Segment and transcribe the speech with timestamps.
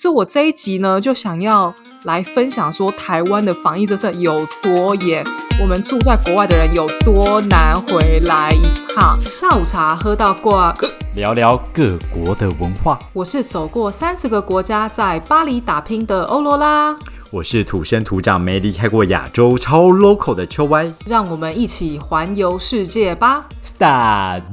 [0.00, 1.74] 所以我这一集呢就想要
[2.04, 5.22] 来分享说台湾的防疫政策有多严，
[5.60, 9.14] 我们住在国外的人有多难回来一趟。
[9.20, 10.74] 下午茶喝到挂，
[11.14, 12.98] 聊聊各国的文化。
[13.12, 16.96] 我是走过三十个国家，在巴黎打拼的欧罗拉，
[17.30, 20.90] 我是土生土长没离开过亚洲超 local 的秋歪。
[21.04, 23.44] 让我们一起环游世界吧。
[23.62, 24.44] Start！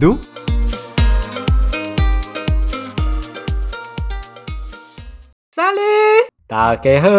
[5.58, 5.80] 萨利，
[6.46, 7.10] 大家好，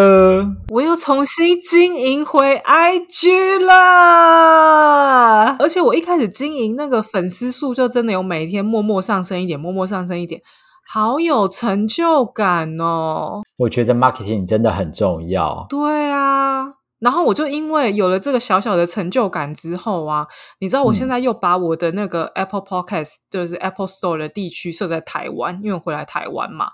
[0.69, 10.41] 我又重新经营回 IG 了，而且我一开始经营那个粉丝数就真的有每天默默上升一点，默默上升一点，
[10.89, 13.41] 好有成就感哦。
[13.57, 15.67] 我觉得 marketing 真的很重要。
[15.69, 20.29] 对啊，然后我就因为有了这个小小的成就感之后啊，
[20.61, 26.69] 你知道我现在又把我的那个 Apple Podcast，、就是 Apple Store 的地区设在台湾，因为我回来台湾嘛，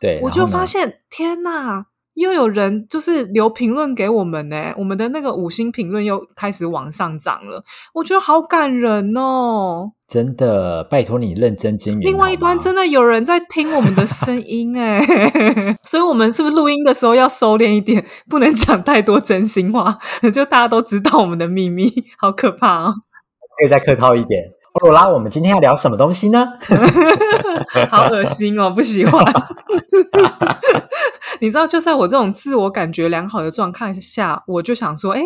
[0.00, 7.62] 对，我就发现天呐，又有人就是留评论给我们呢，我们的那个五星评论又开始往上涨了，
[7.94, 9.92] 我觉得好感人哦。
[10.08, 12.00] 真的拜托你认真经营。
[12.00, 15.00] 另外一端真的的有人在听我们的声音哎，
[15.84, 19.98] 所以我们是不是录音的时候要收敛一点，不能讲太多真心话，
[20.34, 22.94] 就大家都知道我们的秘密，好可怕哦。
[23.58, 24.50] 可以再客套一点。
[24.72, 26.46] 欧罗拉，我们今天要聊什么东西呢？
[27.90, 29.24] 好恶心哦，不喜欢。
[31.40, 35.22] 你知道，就在我这种自我感觉良好的状态下，我就想说，哎，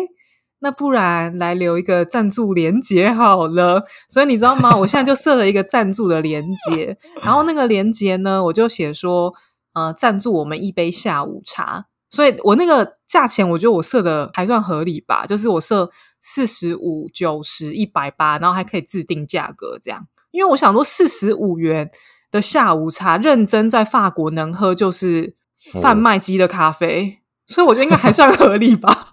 [0.59, 3.83] 那不然来留一个赞助连接好了。
[4.09, 4.75] 所以你知道吗？
[4.77, 9.31] 我现在就设了一个赞助的连接，然后那个连接呢，我就写说，
[9.73, 11.85] 呃，赞助我们一杯下午茶。
[12.09, 15.89] 所以我那个价钱，我觉得我设的还算合理吧，就是我设
[16.27, 20.07] 四十五、九十、一百八，然后还可以自定价格这样。
[20.31, 21.91] 因为我想说，四十五元
[22.31, 25.35] 的下午茶，认真在法国能喝就是
[25.79, 29.07] 贩卖机的咖啡，所以我觉得应该还算合理吧。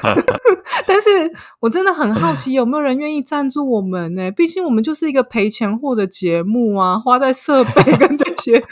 [0.86, 1.10] 但是
[1.60, 4.30] 我真的很好奇，有没有人愿意赞助我们呢？
[4.30, 8.64] 毕竟我们就是一个赔钱货的节目啊，花在设备跟这些。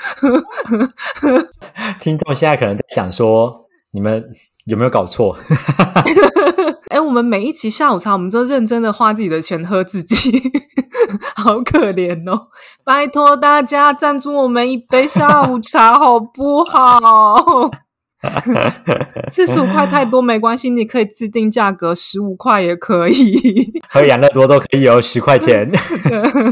[2.01, 4.25] 听众现在可能在想说，你们
[4.65, 5.37] 有没有搞错？
[6.93, 10.31] 哎、我们每一期下午茶，我们都认真的花自己的钱喝自己，
[11.37, 12.49] 好可怜哦！
[12.85, 17.71] 拜托大家赞助我们一杯下午茶，好不好？
[19.33, 23.73] 四十五块太多没关系，你可以自定价格，十五块也可以。
[23.89, 25.73] 喝养乐多都可以哦十块钱。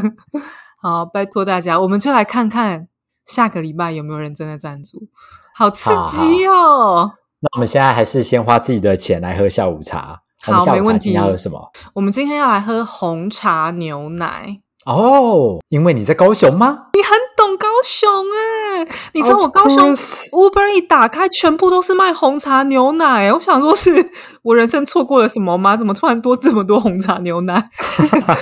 [0.81, 2.89] 好，拜托大家，我们就来看看
[3.27, 5.09] 下个礼拜有没有人真的赞助，
[5.55, 7.13] 好刺激哦！
[7.41, 10.23] 那我们现在还是先花自己的钱来喝下午茶。
[10.43, 11.71] 好没问题要喝什么？
[11.95, 14.61] 我们今天要来喝红茶牛奶。
[14.87, 16.87] 哦，因为你在高雄吗？
[16.95, 23.33] 你很懂高雄哎、你知道我高雄 Uber 一打开，全部都是卖红茶牛奶、欸。
[23.33, 24.11] 我想说，是
[24.43, 25.77] 我人生错过了什么吗？
[25.77, 27.71] 怎么突然多这么多红茶牛奶？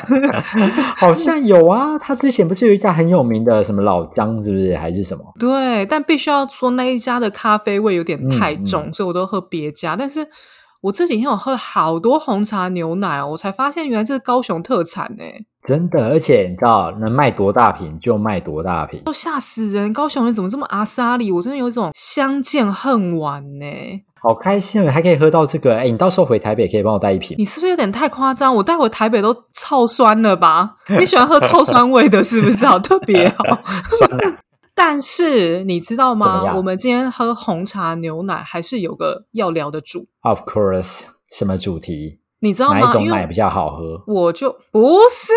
[0.97, 5.25] 好像有啊，他之前不是有一家很有名的什么老张，是不是还是什么？
[5.41, 9.97] 对，但必须要说那一家的咖啡味有点太嗯重，所以我都喝别家。
[9.97, 10.29] 但是
[10.81, 19.03] 我这几天我喝了好多红茶牛奶哦，我才发现原来这是高雄特产哎、真的，而且你知道能卖多大瓶就卖多大瓶。
[19.05, 19.93] 都吓死人！
[19.93, 21.33] 高雄人怎么这么阿莎里？
[21.33, 23.67] 我真的有一种相见恨晚呢、
[24.23, 25.77] 好开心哦，还可以喝到这个。
[25.77, 27.37] 哎，你到时候回台北可以帮我带一瓶。
[27.39, 28.55] 你是不是有点太夸张？
[28.55, 30.77] 我待会台北都臭酸了吧？
[30.99, 32.65] 你喜欢喝臭酸味的，是不是？
[32.65, 33.59] 好 特别哦。
[33.99, 34.25] 酸的
[34.79, 41.01] 但是你知道怎吗我们今天喝红茶牛奶还是有个要聊的主，，Of course，
[41.33, 42.21] 什么主题？
[42.39, 42.79] 你知道吗？
[42.79, 44.01] 哪一种奶比较好喝？
[44.07, 45.33] 我就不是，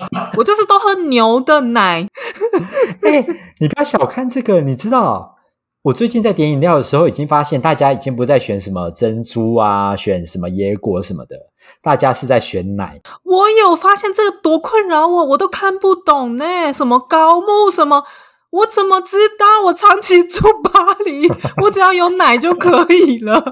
[0.38, 2.08] 我就是都喝牛的奶。
[3.04, 3.26] 哎，
[3.60, 5.36] 你不要小看这个，你知道，
[5.82, 11.36] 我最近在点饮料的时候，已经发现大家已经不再选什么珍珠啊，选什么椰果什么的，
[11.82, 12.98] 大家是在选奶。
[13.24, 16.72] 我有发现这个多困扰我，我都看不懂呢。
[16.72, 18.04] 什么高木什么，
[18.52, 19.64] 我怎么知道？
[19.64, 21.26] 我长期住巴黎，
[21.62, 23.42] 我只要有奶就可以了。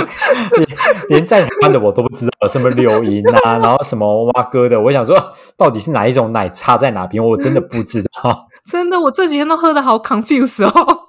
[0.56, 0.66] 连
[1.10, 5.14] 连在台湾的我都不知道什么柳银啊，然后什么蛙哥的，我想说
[5.54, 8.48] 到底是哪一种奶差在哪边，我真的不知道。
[8.64, 11.06] 真的，我这几天都喝的好 confuse 哦。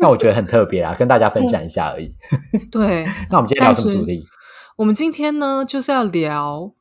[0.00, 2.14] 那我觉得很特别啊，跟大家分享一下而已。
[2.70, 4.26] 对，那我们今天聊什么主题？
[4.76, 6.72] 我们今天呢就是要聊，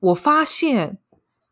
[0.00, 0.98] 我发现，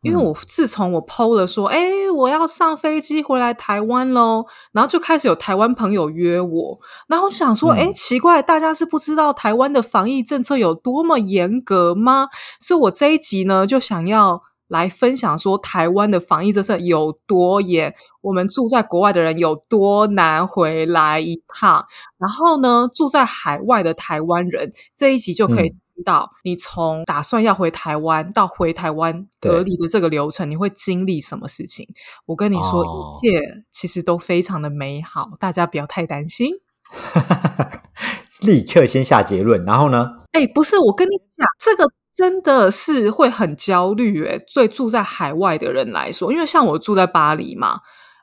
[0.01, 0.23] 因为嗯。
[0.25, 7.77] 我自从我 PO 了说，哎、我要上飞机回来台湾喽，然后就开始有台湾朋友约我，然后我就想说，嗯。
[7.77, 12.29] 哎、奇怪，大家是不知道台湾的防疫政策有多么严格吗？
[12.59, 21.85] 所以我这一集呢就想要来分享说台湾的防疫政策有多严，我们住在国外的人有多难回来一趟。
[22.19, 31.87] 然后呢，住在海外的台湾人这一集就可以听到，你从打算要回台湾到回台湾隔离的这个流程，你会经历什么事情？
[32.25, 33.41] 我跟你说，哦一切
[33.71, 36.51] 其实都非常的美好，大家不要太担心。
[38.41, 40.07] 立刻先下结论，然后呢？
[40.31, 47.79] 哎，不是，我跟你讲，这个真的是会很焦虑诶，对住在海外的人来说，因为像我住在巴黎嘛，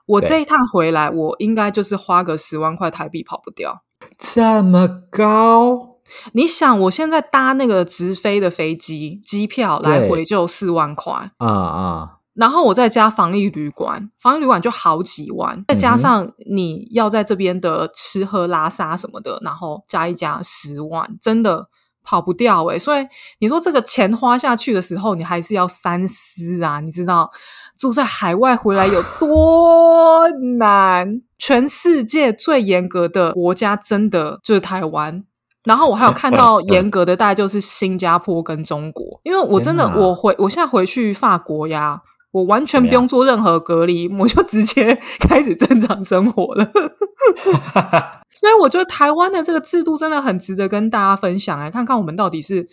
[0.06, 3.82] 我这一趟回来，我应该就是花个十万块台币跑不掉。
[4.18, 5.95] 这么高？
[6.32, 12.10] 你想，我现在搭那个直飞的飞机，机票来回就四万块，啊啊！
[12.34, 21.68] 然后我再加防疫旅馆，防疫旅馆就好几万，再加上你要在这边的吃喝拉撒什么的，然后加一加十万，真的
[22.04, 23.06] 跑不掉诶、所以
[23.40, 26.80] 你说这个钱花下去的时候，你还是要三思啊！
[26.80, 27.30] 你知道
[27.76, 31.22] 住在海外回来有 多难？
[31.38, 35.24] 全世界最严格的国家真的就是台湾。
[35.66, 42.00] 然后我还有看到严格的，大概就是新加坡跟中国，因为我真的我回我现在回去法国呀，
[42.32, 46.70] 我完全不用做任何隔离，我就直接 开始正常生活了。
[48.30, 52.66] 所以我觉得台湾的这个制度真的很值得跟大家分享，来看看我们到底是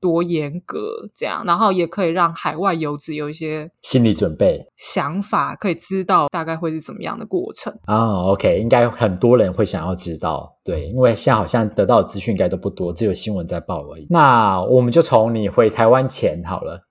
[0.00, 7.76] 多严格，这样，然后也可以让海外游子有一些心理准备想法，可以知道大概会是怎么样的过程。
[7.84, 14.06] 啊、o k 应该很多人会想要知道，对，因为现在好像得到的资讯应该都不多，只有新闻在报而已。
[14.10, 16.82] 那我们就从你回台湾前好了，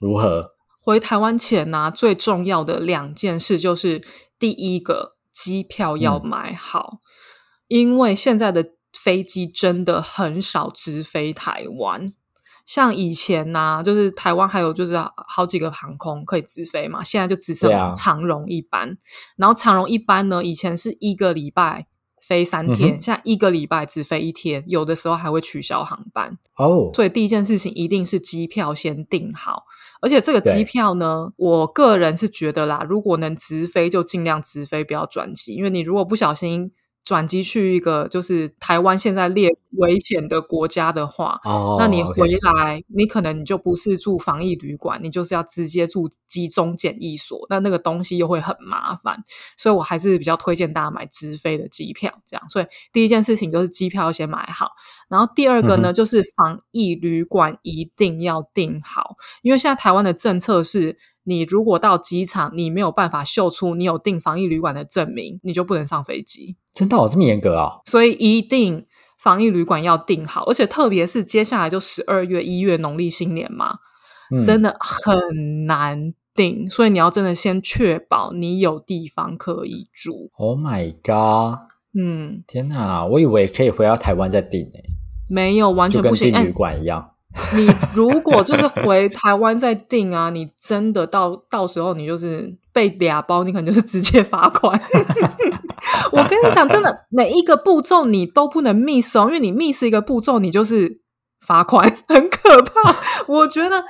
[0.00, 0.50] 如何？
[0.84, 4.02] 回台湾前呢、最重要的两件事就是
[4.36, 6.98] 第一个，机票要嗯买好，
[7.68, 8.64] 因为现在的
[9.00, 12.12] 飞机真的很少直飞台湾。
[12.64, 14.96] 像以前呐、就是台湾还有就是
[15.28, 18.96] 好几个航空可以直飞嘛，现在就只剩长荣一班。
[19.36, 21.86] 然后长荣一班呢，以前是一个礼拜
[22.20, 26.38] 飞三天，嗯现在一个礼拜只飞一天，有的时候还会取消航班。
[26.56, 29.64] 哦，所以第一件事情一定是机票先订好，
[30.00, 36.70] 而且这个对机票呢，我个人是觉得啦，如果能直飞就尽量直飞，不要转机，因为你如果不小心
[37.04, 49.24] 转机去一个就是台湾现在列危险的国家的话，哦，那你回来，你可能你就不是住防疫旅馆，你就是要直接住集中检疫所，那那个东西又会很麻烦，
[49.56, 52.12] 所以我还是比较推荐大家买直飞的机票。
[52.24, 54.70] 这样，所以第一件事情就是机票要先买好，
[55.08, 60.96] 然后第二个呢，嗯就是防疫旅馆一定要订好，因为现在台湾的政策是。
[61.24, 66.56] 你如果到机场，你没有办法秀出你有订防疫旅馆的证明，你就不能上飞机。
[66.74, 67.80] 真的哦，这么严格啊？
[67.84, 68.86] 所以一定
[69.18, 73.78] 防疫旅馆要订好，而且特别是接下来就十二月、一月农历新年嘛，
[74.30, 80.30] 嗯真的很难订，所以你要真的先确保你有地方可以住。
[80.34, 81.60] ，Oh my god！
[81.94, 84.80] 嗯，天哪，我以为可以回到台湾再订呢，
[85.28, 86.32] 没有完全不行。
[86.32, 87.11] 旅，馆一样。
[87.56, 94.78] 你如果就是回台湾再订啊，你真的到到时候你就是被俩包，你可能就是直接罚款。
[96.12, 101.00] 我跟你讲，真的每一个步骤你都不能 miss 哦，因为你 miss 一个步骤，你就是
[101.46, 102.94] 罚款，很可怕。
[103.28, 103.84] 我觉得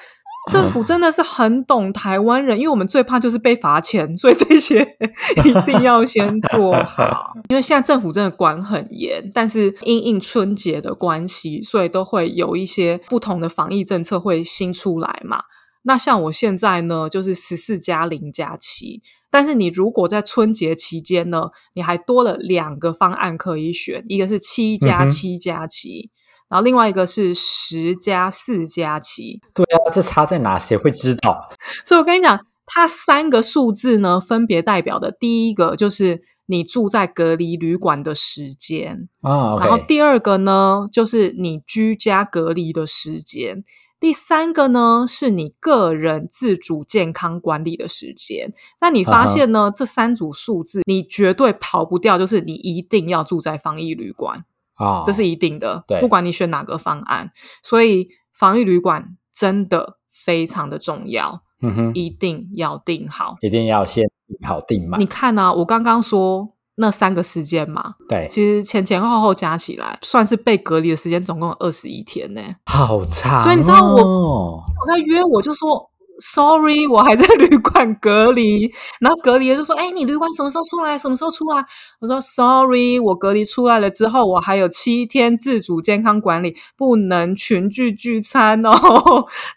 [0.51, 4.97] 政府真的是很懂台湾人，因为我们最怕就是被罚钱，所以这些
[5.45, 7.33] 一定要先做好。
[7.49, 15.43] 因为现在政府真的管很严，但是因应春节的关系，所以都会有一些不同的防疫政策会新出来嘛。
[15.85, 26.11] 那像我现在呢，就是十四加零加七，但是你如果在春节期间呢，你还多了两个方案可以选，一个是七加七加七，
[26.53, 29.41] 然后另外一个是十加四加七。
[29.55, 30.59] 对啊，这差在哪？
[30.59, 31.49] 谁会知道？
[31.83, 43.65] 所以我跟你讲，它三个数字呢，分别代表的第一个就是你住在隔离旅馆的时间，啊然后第二个呢，就是你居家隔离的时间。
[43.99, 48.53] 第三个呢，是你个人自主健康管理的时间。
[48.81, 54.45] 那你发现呢，这三组数字你绝对跑不掉，就是你一定要住在防疫旅馆，
[54.83, 55.85] 啊，这是一定的。
[55.87, 57.31] 对不管你选哪个方案，
[57.63, 63.37] 所以防疫旅馆真的非常的重要，嗯哼，一定要定好。
[63.41, 65.07] 一定要先订好定满你。
[65.07, 72.41] 看啊，我刚刚说那三个时间嘛，对，其实前前后后加起来，算是被隔离的时间总共有二十一天呢。
[72.65, 75.91] 好长哦，所以你知道我我在约我就说
[76.23, 80.97] ：“Sorry，我还在旅馆隔离。”然后隔离的就说：“哎，你旅馆什么时候出来？
[80.97, 81.65] 什么时候出来？”
[82.01, 88.73] 我说：“Sorry，我隔离出来了之后，我还有七天自主健康管理，不能群聚聚餐哦。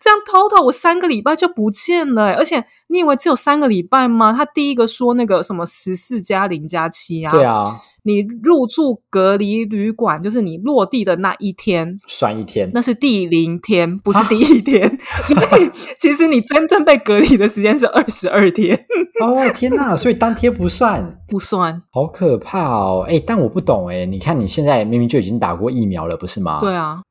[0.02, 2.34] 这样 total 我三个礼拜就不见了。
[2.34, 4.34] 而且你以为只有三个礼拜吗？
[4.34, 7.32] 他第一个说那个什么十四加零加七啊？
[7.32, 7.66] 对啊。”
[8.08, 14.88] 你入住隔离旅馆，就是你落地的那一天算一天，那是第零天，不是第一天。
[15.26, 18.86] 所以其实你真正被隔离的时间是二十二天。
[19.22, 19.96] 哦天哪！
[19.96, 23.04] 所以当天不算，不算，好可怕哦！
[23.10, 26.60] 哎，但我不懂哎，你看你现在明明就已经打过疫苗了，不是吗？
[26.62, 27.02] 对啊。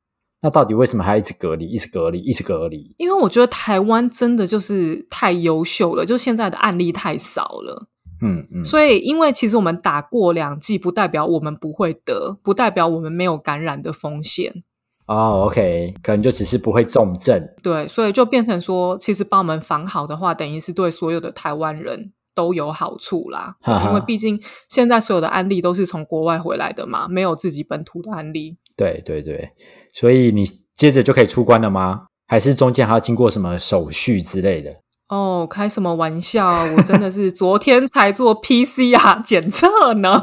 [0.45, 2.93] 那到底为什么还要一直隔离，一直隔离，一直隔离？
[2.97, 7.87] 因为我觉得台湾真的就是太优秀了，就现在的案例太少了。
[8.21, 14.63] 嗯嗯，所以因为其实我们打过两剂，不代表我们不会得，不代表我们没有感染的风险。
[15.07, 17.49] 哦，OK，可能就只是不会重症。
[17.63, 23.55] 对，所以就变成说，其实帮我们防好的话，等于是对所有的台湾人都有好处啦。
[23.87, 28.57] 因为毕竟现在所有的案例都是从国外回来的嘛，没有自己本土的案例。
[28.77, 29.51] 对对对，
[29.95, 32.05] 所以你接着就可以出关了吗？
[32.27, 34.71] 还是中间还要经过什么手续之类的？
[35.07, 36.63] 哦，开什么玩笑！
[36.75, 40.19] 我真的是昨天才做 PCR 检测呢。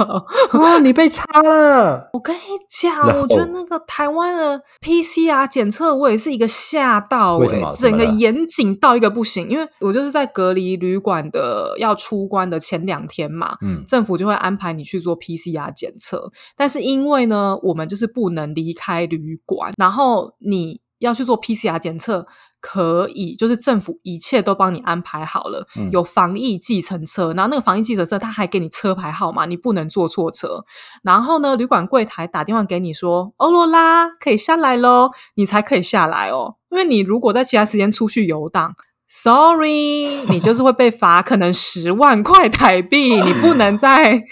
[0.54, 2.10] 哇，你被插了！
[2.12, 7.38] 我跟你讲，我觉得那个台湾的 PCR 检测，我也是一个吓到。
[7.38, 7.72] 为什么？
[7.76, 16.32] 整个严谨到一个不行，因为我就是在隔离旅馆的要出关的前两天嘛，嗯，政府就会安排你去做 PCR 检测。
[16.56, 22.26] 但是因为呢，我们就是不能离开旅馆，然后你要去做 PCR 检测。
[22.62, 30.64] 可以，就是政府一切都帮你安排好了，有防疫计程车，然后那个防疫计程车他还给你车牌号码，你不能坐错车。
[31.02, 36.54] 然后呢，旅馆柜台打电话给你说：“欧罗拉可以下来喽，你才可以下来哦。
[36.70, 38.74] 因为你如果在其他时间出去游荡
[39.08, 44.22] ，sorry，你就是会被罚可能十万块台币，你不能在。”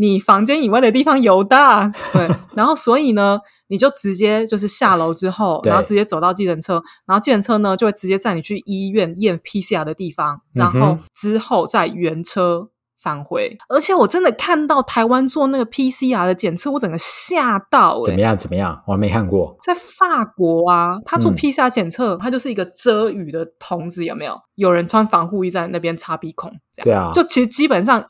[0.00, 12.68] 你房间以外的地方游荡， 对，然后所以呢，你就直接就是下楼之后，然后直接走到计程车，然后计程车呢就会直接载你去医院验 PCR 的地方，然后之后再原车
[13.02, 13.56] 返回。
[13.68, 18.00] 而且我真的看到台湾做那个 PCR 的检测，我整个吓到。
[18.04, 18.38] 怎么样？
[18.38, 18.80] 怎么样？
[18.86, 19.56] 我还没看过。
[19.60, 24.38] 在法国啊，他做 PCR 检测，他就是一个遮雨的棚子，有没有？
[24.54, 26.84] 有人穿防护衣在那边擦鼻孔，这样。
[26.84, 28.04] 对啊，就其实基本上。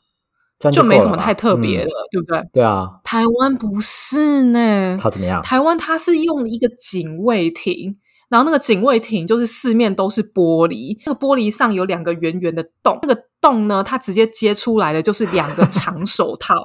[0.71, 2.43] 就没什么太特别的，对不对？
[2.51, 4.97] 对啊，台湾不是呢。
[5.01, 5.41] 它怎么样？
[5.41, 7.95] 台湾它是用一个警卫亭，
[8.27, 16.55] 然后那个警卫亭就是四面都是玻璃，那个玻璃上有两个圆圆的洞，那个洞呢，它直接接出来的就是两个长手套。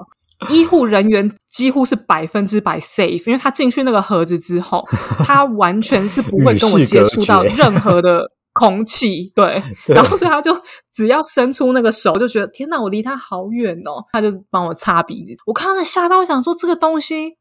[0.51, 4.85] 医护人员几乎是百分之百 safe，因为他进去那个盒子之后，
[5.25, 8.31] 他完全是不会跟我接触到任何的。
[8.55, 10.57] 空气对，然后所以他就
[10.93, 15.35] 只要伸出那个手，就觉得天哪，我离他好远哦，他就帮我擦鼻子。
[15.45, 17.37] 我看到吓到，我想说这个东西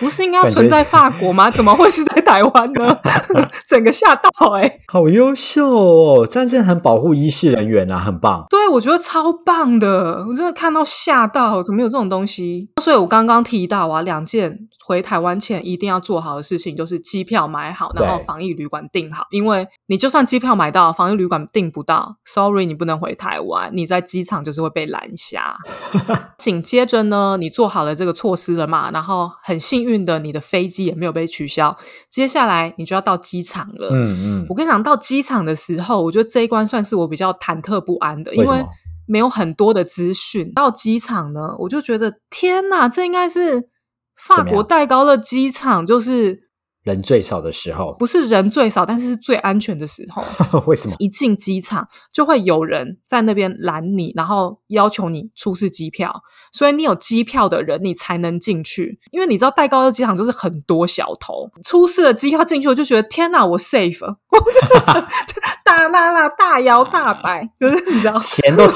[0.00, 1.48] 不是应该存在法国吗？
[1.52, 2.98] 怎么会是在台湾呢？
[3.68, 8.46] 整个吓到哎，好优秀哦，真的很保护医事人员啊，很棒。
[8.48, 12.70] 对，我觉得超棒的，我真的看到吓到，怎么有这种东西？
[12.82, 14.68] 所以我刚刚提到啊，两件。
[14.86, 19.26] 回台湾前一定要做好的事情就是机票买好，然后防疫旅馆订好。
[19.32, 25.56] 因为你就算机票买到，防疫旅馆订不到，sorry，你不能回台湾，你在机场就是会被拦下。
[26.38, 28.92] 紧接着呢，你做好了这个措施了嘛？
[28.92, 31.76] 然后很幸运的，你的飞机也没有被取消。
[32.08, 33.88] 接下来你就要到机场了。
[33.90, 38.64] 嗯嗯，我跟你讲，到机场的时候，我觉得这一关算是我比较忐忑不安的，因为
[39.08, 40.52] 没有很多的资讯。
[40.52, 43.68] 到机场呢，我就觉得天哪，这应该是。
[44.16, 46.46] 法国戴高乐机场就是
[46.82, 50.22] 人最少的时候，不是人最少，但是是最安全的时候。
[50.66, 50.94] 为什么？
[51.00, 59.00] 一进机场就会有人在那边拦你，然后要求你出示机票，所以你有机票的人你才能进去。
[59.10, 65.06] 因为你知道戴高乐机场就是很多小偷，出示了机票进去，我就觉得天哪，我 safe，我
[65.64, 68.66] 大拉拉大摇大摆， 就是你知道钱都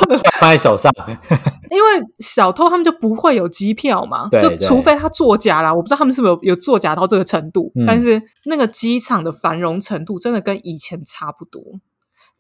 [0.40, 0.92] 放在手上。
[1.70, 1.88] 因为
[2.18, 5.72] 小偷他们就不会有机票嘛，就除非他作假啦。
[5.72, 11.62] 我不知道他们是不是有有作假到这个程度，但是那个机场的繁荣程度真的跟以前差不多，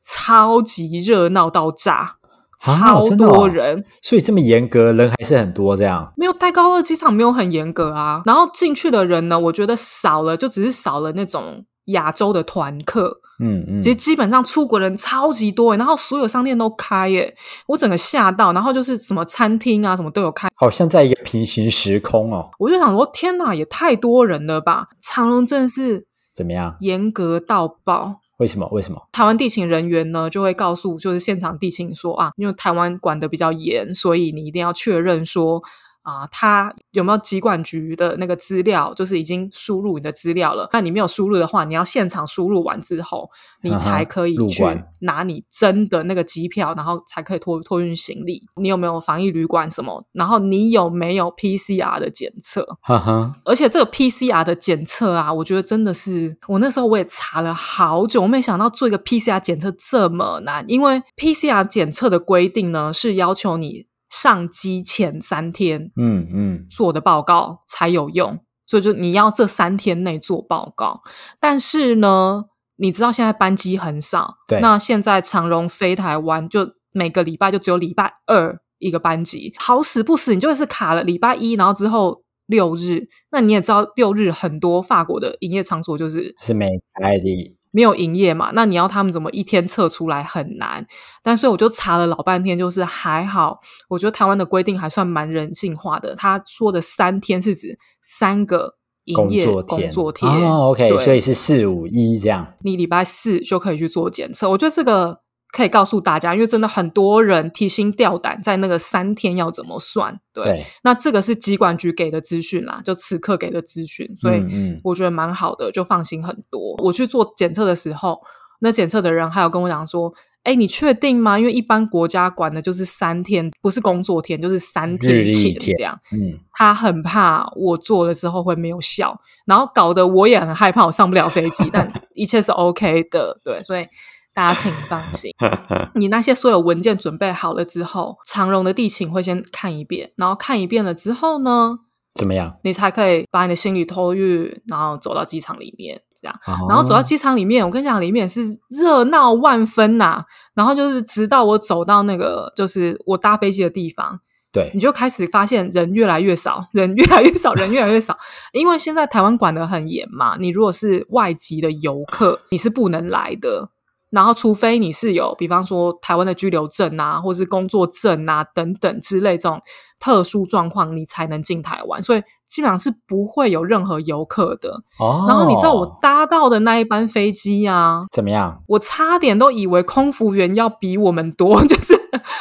[0.04, 2.16] 超级热闹到炸，
[2.58, 6.12] 超多人，所以这么严格，人还是很多这样。
[6.16, 11.64] 没有戴高乐机场没有很严格啊，然后进去的人呢，我觉得少了，就只是少了那种。
[11.86, 17.34] 亚洲的团客，嗯嗯，其实基本上出国人超级多，然后所有商店都开耶，
[17.66, 22.50] 我整个吓到，然后就是什么餐厅啊，什么都有开，好像在一个平行时空哦。
[22.58, 24.88] 我就想说，天哪，也太多人了吧！
[25.02, 26.76] 长隆真的是怎么样？
[26.80, 28.20] 严格到爆。
[28.38, 28.68] 为什么？
[28.72, 29.00] 为什么？
[29.12, 35.62] 台湾地勤人员呢就会告诉就是现场地勤说啊，因为台湾管的比较严，所以你一定要确认说。
[36.02, 38.92] 啊，他有没有疾管局的那个资料？
[38.94, 40.68] 就是已经输入你的资料了。
[40.72, 43.28] 那你没有输入的话，你要现场输入完之后，
[43.62, 44.64] 你才可以去
[45.00, 48.42] 拿你真的那个机票，然后才可以托托运行李。
[48.56, 50.04] 你有没有防疫旅馆什么？
[50.12, 52.66] 然后你有没有 PCR 的检测？
[52.80, 53.32] 哈哈。
[53.44, 60.64] 而且这个 PCR 的检测啊，我觉得真的是，我那时候我也查了好久，我没想到做一个 PCR 检测这么难。
[60.66, 63.89] 因为 PCR 检测的规定呢，是要求你。
[64.10, 71.02] 上机前三天，嗯嗯，做的报告才有用，所以就你要这三天内做报告。
[71.38, 86.66] 但是呢，你知道现在班机很少，对，那现在长荣飞台湾就每个礼拜就只有礼拜二一个班机，好死不死，你就是卡了礼拜一，然后之后六日，那你也知道六日很多法国的营业场所就是是没
[87.00, 87.56] 开的。
[87.70, 88.50] 没有营业嘛？
[88.54, 90.86] 那你要他们怎么一天测出来很难？
[91.22, 93.60] 但是我就查了老半天，就是还好。
[93.88, 96.14] 我觉得台湾的规定还算蛮人性化的。
[96.14, 102.54] 他说的三天是指三个营业工作天，OK，所以是四五一这样。
[102.62, 104.50] 你礼拜四就可以去做检测。
[104.50, 105.20] 我觉得这个。
[105.52, 110.20] 可以告诉大家，因为真的很多人提心吊胆，在那个三天要怎么算？
[110.32, 114.44] 对，那这个是机管局给的资讯啦，就此刻给的资讯，所以
[114.84, 116.76] 我觉得蛮好的，就放心很多。
[116.84, 118.20] 我去做检测的时候，
[118.60, 120.14] 那检测的人还有跟我讲说
[120.44, 121.36] ：“哎，你确定吗？
[121.36, 131.68] 因为一般国家管的就是三天，不是工作天，就是三天前这样。”嗯，他很怕我做了之后会没有效，然后搞得我也很害怕，我上不了飞机。
[131.72, 133.84] 但一切是 OK 的，对，所以。
[134.32, 135.32] 大家请放心，
[135.94, 141.78] 你那些所有文件准备好了之后，长荣的地勤会先看一遍，然后看一遍了之后呢，
[142.14, 142.56] 怎么样？
[142.62, 150.24] 你才可以把你的行李托运，然后走到机场里面，这样，然后走到机场里面，我跟你讲，里面是热闹万分呐。
[150.54, 154.20] 然后就是直到我走到那个，就是我搭飞机的地方，
[154.52, 158.16] 对，你就开始发现人越来越少，人越来越少，人越来越少，
[158.52, 160.36] 因为现在台湾管得很严嘛。
[160.38, 163.70] 你如果是外籍的游客，你是不能来的。
[164.10, 169.60] 然后，除非你是有，比方说台湾的居留证啊，或是工作证啊等等之类这种
[170.00, 172.02] 特殊状况，你才能进台湾。
[172.02, 174.82] 所以基本上是不会有任何游客的。
[174.98, 175.26] 哦。
[175.28, 178.62] 然后你知道我搭到的那一班飞机啊，怎么样？
[178.66, 181.94] 我差点都以为空服员要比我们多， 就是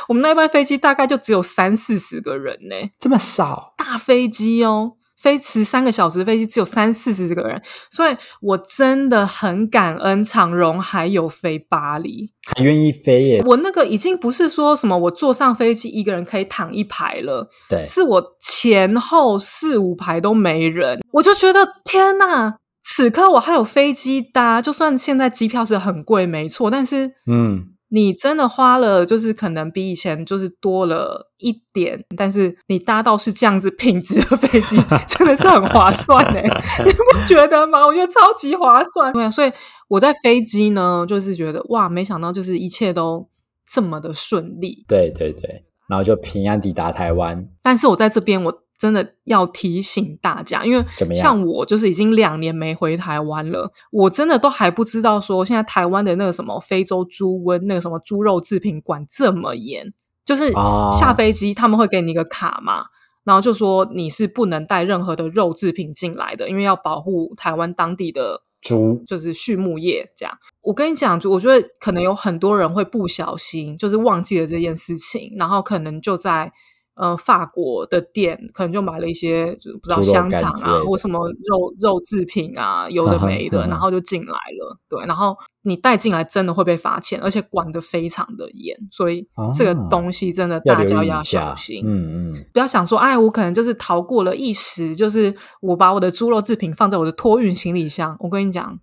[0.08, 3.74] 我们那班飞机大概就只有三四十个人呢，这么少？
[3.78, 4.94] 大飞机哦。
[5.22, 13.44] 飞迟三个小时的飞机只有三四十个人，所以我真的很感恩长荣还有飞巴黎，还愿意飞耶。
[13.46, 27.74] 我那个已经不是说什么我坐上飞机一个人可以躺一排了，对，是我前后四五排都没人，我就觉得天呐，此刻我还有飞机搭，就算现在机票是很贵，没错，但是嗯。
[27.92, 36.42] 你真的花了，就是可能比以前就是多了一点，但是你搭到是这样子品质的飞机， 真的是很划算哎，
[36.86, 37.86] 你不觉得吗？
[37.86, 39.12] 我觉得超级划算。
[39.14, 39.52] 对啊，所以
[39.88, 43.28] 我在飞机呢，就是觉得哇，没想到就是一切都
[43.66, 44.86] 这么的顺利。
[44.88, 47.48] 对对对，然后就平安抵达台湾。
[47.62, 48.64] 但是我在这边我。
[48.80, 60.54] 真的要提醒大家，因为像我就是已经两年没回台湾了，我真的都还不知道说现在台湾的那个什么非洲猪瘟那个什么猪肉制品管这么严，就是
[60.94, 62.86] 下飞机他们会给你一个卡嘛，
[63.26, 70.38] 然后就说你是不能带任何的肉制品进来的，因为要保护台湾当地的猪，就是畜牧业这样。
[70.62, 76.54] 我跟你讲，我觉得可能有很多人会不小心就是忘记了这件事情，然后可能就在。
[77.00, 84.78] 呃，法国的店可能就买了一些，就不知道香肠啊，或什么肉肉制品啊，有的没的，然后就进来了。
[84.90, 91.82] 对，然后你带进来真的会被罚钱，而且管的非常的严，所以这个东西真的大家要小心。
[91.86, 98.18] 嗯嗯，不要想说，哎，我可能就是逃过了一时，就是我把我的猪肉制品放在我的托运行李箱。
[98.20, 98.78] 我跟你讲。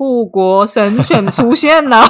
[0.00, 2.02] 护国神犬出现了！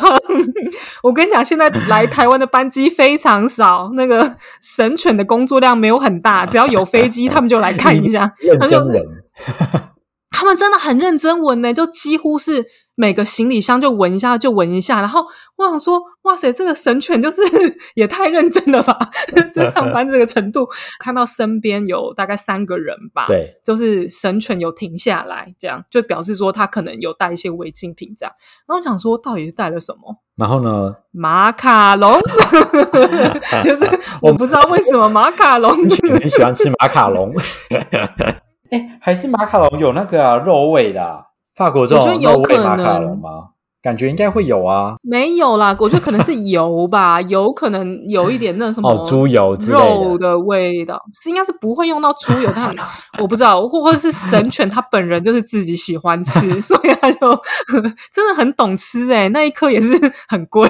[1.02, 8.32] 我跟你讲，现在来台湾的班机非常少，那个神犬的工作量没有很大，只要有飞机，他们就来看一下。
[8.38, 9.02] 认真闻，
[10.30, 12.64] 他们真的很认真闻呢，就几乎是。
[13.00, 15.24] 每个行李箱就闻一下，就闻一下，然后
[15.56, 17.42] 我想说，哇塞，这个神犬就是
[17.96, 18.94] 也太认真了吧！
[19.50, 20.68] 这上班这个程度，
[21.00, 28.34] 看到身边有大概三个人吧，对，就是神犬有停下来，这样就表示说他可能有带一些违禁品，这样。
[28.68, 30.16] 然后想说，到底是带了什么？
[30.36, 30.94] 然后呢？
[31.10, 32.20] 马卡龙，
[33.64, 37.32] 就是我不知道为什么马卡龙很喜欢吃马卡龙。
[38.70, 41.29] 哎，还是马卡龙有那个肉味的。
[41.54, 43.50] 法国这种肉味马卡龙吗？
[43.82, 44.94] 感觉应该会有啊。
[45.02, 49.56] 没有啦，我觉得可能是油吧， 油可能有一点那什么哦，猪油。
[49.60, 52.72] 肉的味道，是应该是不会用到猪油，但
[53.20, 57.18] 我不知道，或或者是神犬它本人就是自己喜欢吃， 所以它就
[58.12, 59.92] 真的很懂吃哎、那一颗也是
[60.28, 60.68] 很贵。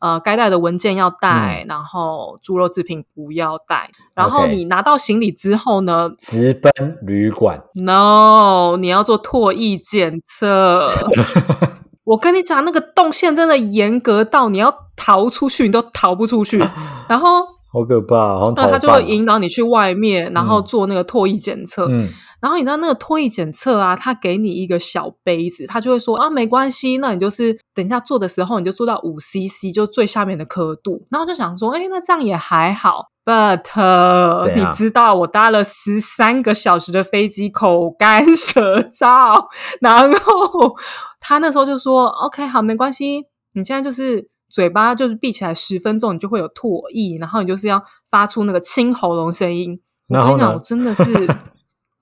[0.00, 3.88] 呃，该带的文件要带，然后猪肉制品不要带。
[4.14, 6.70] 然后你拿到行李之后呢直奔
[7.02, 10.86] 旅馆，？No，你要做唾液检测。
[12.04, 16.58] 我跟你讲，那个动线真的严格到你要逃出去，你都逃不出去。
[17.08, 21.86] 然后，好可怕，那他就会引导你去外面，然后嗯做那个唾液检测。
[21.88, 22.08] 嗯，
[22.42, 31.06] 然后你知道那个唾液检测啊，他给你一个小杯子，他就会说啊，没关系，那你就是等一下做的时候，你就做到五 CC，就最下面的刻度。
[31.08, 33.06] 然后我就想说，哎，那这样也还好。
[33.24, 39.46] But 你知道我搭了十三个小时的飞机，口干舌燥，
[39.80, 40.74] 然后
[41.20, 49.80] 他那时候就说，OK，好，没关系，你现在就是嘴巴就是闭起来十分钟，你就会有唾液，然后你就是要发出那个清喉咙声音。
[50.08, 51.04] 我跟你讲，我真的是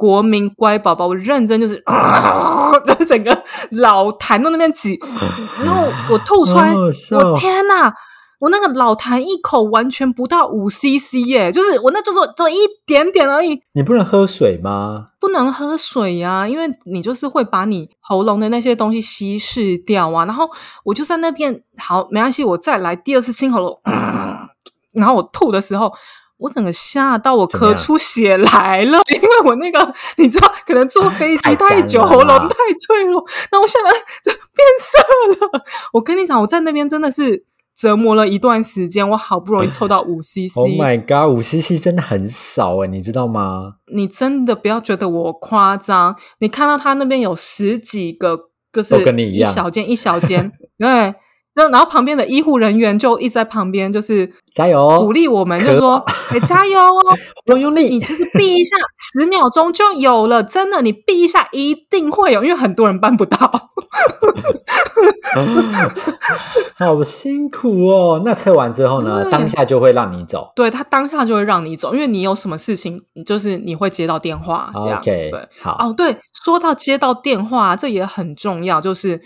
[0.01, 1.77] 国民乖宝宝，我认真就是，
[2.97, 3.39] 就整个
[3.73, 4.99] 老痰都那边挤，
[5.63, 7.93] 然后我吐出来，我天呐！
[8.39, 15.09] 我那个老痰一口完全不到五 CC 耶，就是我那就是只有一点点而已，你不能喝水吗？
[15.21, 20.25] 不能喝水呀、因为你就是会把你喉咙的那些东西稀释掉啊。
[20.25, 20.49] 然后
[20.85, 23.79] 我就在那边，好，没关系，我再来第二次清喉咙，
[24.93, 25.93] 然后我吐的时候。
[26.40, 33.22] 我整个吓到我咳出血来了，因为我那个你知道，可能坐飞机太久，喉咙太脆弱，
[33.53, 33.90] 那我现在
[34.24, 35.62] 就变色了。
[35.92, 37.44] 我跟你讲，我在那边真的是
[37.76, 40.57] 折磨了一段时间，我好不容易凑到五 CC。
[40.57, 43.74] Oh my god，五 CC 真的很少哎，你知道吗？
[43.92, 48.38] 你真的不要觉得我夸张，你看到他那边有十几个，
[48.72, 51.14] 就是都跟你一样小间一小间， 对，
[51.57, 55.97] 就然后旁边的医护人员就一直在旁边，就是加油，鼓励我们，就可说
[56.31, 57.01] ：“哎，加油哦！
[57.47, 58.01] 喉咙用你。
[58.01, 63.51] 其实闭一下， 十秒钟就有了，真的，你闭一下一定会有，因为很多人办不到。
[66.79, 68.23] 好辛苦哦！
[68.25, 69.23] 那测完之后呢？
[69.25, 70.51] 对当下就会让你走。
[70.55, 74.99] 对他当下就会让你走，因为你有什么事情，就是你会接到电话这样。
[74.99, 78.81] OK，对，好，哦，对，说到接到电话，这也很重要。
[78.81, 79.21] 就是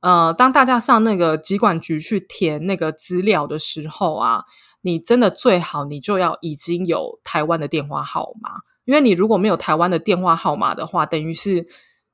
[0.00, 4.44] 呃，当大家上那个疾管局去填那个资料的时候啊，
[4.82, 11.66] 你真的最好你就要已经有台湾的电话号码，因为你如果没有台湾的电话号码的话，等于是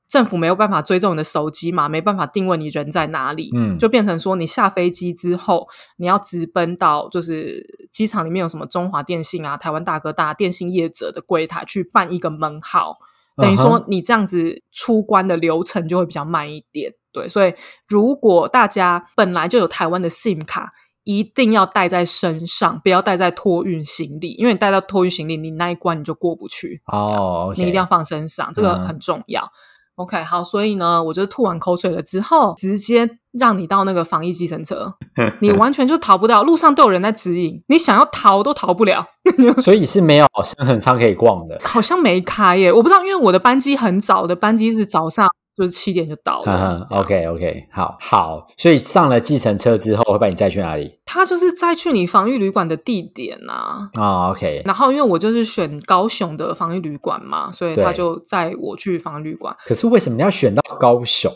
[0.07, 5.67] 政府没有办法追踪你的手机嘛，没办法定位你人在哪里，嗯就变成说你下飞机之后，
[5.97, 12.97] 你要直奔到就是机场里面有什么中华电信啊、台湾大哥大、电信业者的柜台去办一个门号。
[13.35, 17.53] 等于嗯说你这样子出关的流程就会比较慢一点，对，所以
[17.87, 20.73] 如果大家本来就有台湾的 SIM 卡，
[21.05, 29.49] 一定要带在身上，不要带在托运行李，因为你带到托运行李，你那一关你就过不去，哦你一定要放身上，这个嗯很重要。
[29.95, 34.93] OK，好，所以呢，我就是吐完口水了之后，直接让你到那个防疫计程车，
[35.39, 39.05] 你完全就逃不掉，路上都有人在指引，你想要逃都逃不了。
[39.63, 41.57] 所以是没有深恒仓可以逛的。
[41.63, 46.85] 好像没开耶，我不知道，因为我的班机很早，我的班机是早上就是七点就到嗯了。
[46.89, 50.99] 哼，OK OK，好好，所以上了计程车之后，会把你载去哪里？
[51.05, 59.55] 他就是再去你防御旅馆的地点呐、哦，OK，然后因为我就是选高雄的防御旅馆嘛，所以他就载我去防御旅馆。
[59.65, 61.31] 可是为什么你要选到高雄？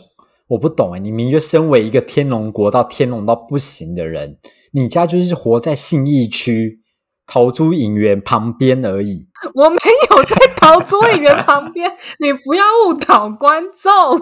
[0.48, 4.38] 我不懂哎，你明明就身为一个天龙国到天龙到不行的人，
[4.74, 6.80] 你家就是活在信义区
[7.30, 9.28] 逃出影员旁边而已。
[9.54, 9.78] 我没
[10.10, 14.20] 有在逃出影员旁边， 你不要误导观众。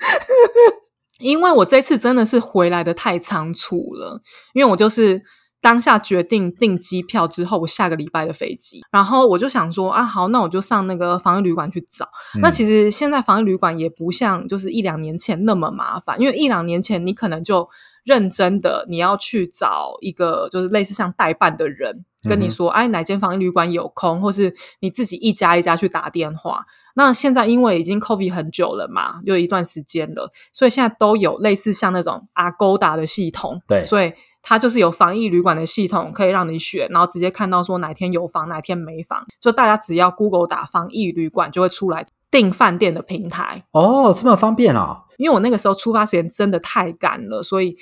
[1.20, 4.22] 因为我这次真的是回来的太仓促了，
[4.54, 5.20] 因为我就是
[5.60, 12.08] 当下决定订机票之后，我下个礼拜的飞机，然后我就想说啊，好，那我就上那个防疫旅馆去找。
[12.40, 17.68] 那其实实现在防疫旅馆也不像就是一两年前那么麻烦，因为一两年前你可能就
[18.04, 26.64] 认真的你要去找一个就是类似像代办的人跟你说，哎，哪间防疫旅馆有空，或是你自己一家一家去打电话。
[26.94, 34.12] 那现在因为已经 COVID 很久了嘛，有一段时间了，所以现在都有类似像那种 Agoda 的系统，对所以
[34.48, 43.64] 它就是有防疫旅馆的系统，可以让你选，然后直接看到说哪天有房，哪天没房，就大家只要 Google 打防疫旅馆，就会出来订饭店的平台。
[43.72, 45.02] 哦，这么方便啊！
[45.18, 47.76] 因为我那个时候出发时间真的太赶了，所以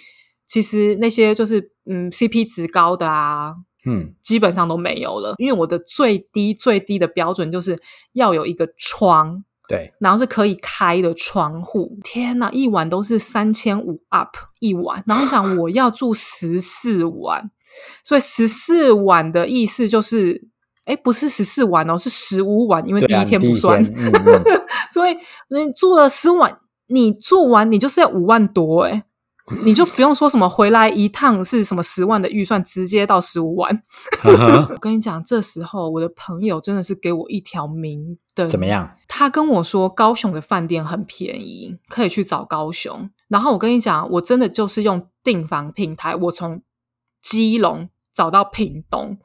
[0.45, 3.55] 其实那些就是嗯 CP 值高的啊，
[3.87, 5.35] 嗯，基本上都没有了。
[5.39, 7.81] 因为我的最低最低的标准就是
[8.13, 11.99] 要有一个窗，对，然后是可以开的窗户。
[12.05, 17.51] 天哪，一晚都是三千五 up 一晚，然后想我要住十四晚，
[18.05, 20.49] 所以十四晚的意思就是，
[20.85, 24.43] 哎，不是十四晚哦，是十五晚，因为第一天不算，天嗯嗯。
[24.91, 25.17] 所以
[25.49, 29.05] 你住了十晚，你住完你就是要五万多哎。
[29.63, 33.83] 你就不用说什么回来一趟是什么十万的预算，直接到十五万。
[34.71, 38.49] 我跟你讲，这时候我的朋友真的是给我一条明灯。
[38.49, 38.67] 怎么？
[38.67, 38.91] 样？
[39.07, 43.09] 他跟我说高雄的饭店很便宜，可以去找高雄。
[43.29, 46.63] 然后我跟你讲，我真的就是用订房平台，我从
[47.23, 49.17] 基隆找到屏东，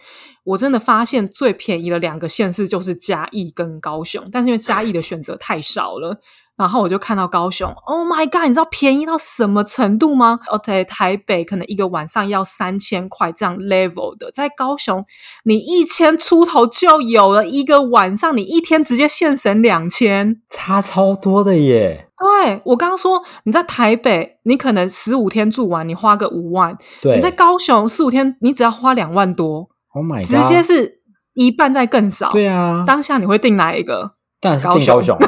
[0.43, 6.21] 我真的发现最便宜的两个县市就是嘉义跟高雄，但是因为嘉义的选择太少了。
[6.61, 8.43] 然后我就看到高雄，Oh my god！
[8.43, 15.03] 你知道便宜到什么程度吗？OK，台北可能一个晚上要三千块这样 level 的，在高雄
[15.43, 20.39] 你一千出头就有了一个晚上，你一天直接现省两千。
[20.51, 22.07] 差超多的耶！
[22.17, 31.01] 对我刚刚说，你在台北，你可能十五天住完，你花个五万；对，你在高雄十五天，你只要花两万多，Oh my God，直接是
[31.33, 32.29] 一半再更少。
[32.29, 34.13] 对啊，当下你会定哪一个？
[34.41, 35.19] 当然是高定高雄雄，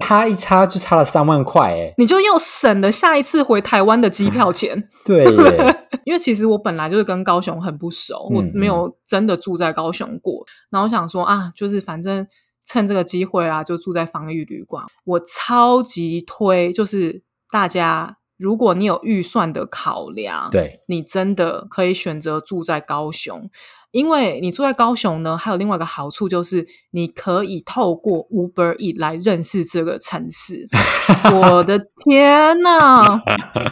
[0.00, 4.88] 差一差就差了三万块哎，你就又省了下一次回台湾的机票钱。
[5.04, 10.46] 对耶， 因为其实我本来就是跟高雄很不熟，嗯我没有真的住在高雄过。
[10.70, 12.26] 然后我想说啊，就是反正
[12.64, 14.82] 趁这个机会啊，就住在防疫旅馆。
[15.04, 23.50] 我超级推，就是大家如果你有预算的考量，对，你真的可以选择住在高雄。
[23.90, 30.68] 因为你住在高雄呢，还有另外一个好处就是，你可以透过 Uber E 来认识这个城市。
[31.34, 33.20] 我的天呐！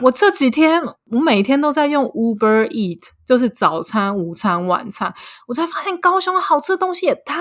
[0.03, 5.15] 我这几天我每天都在用 Uber Eat，就是早餐、午餐、晚餐，
[5.47, 7.35] 我才发现高雄好吃的东西也太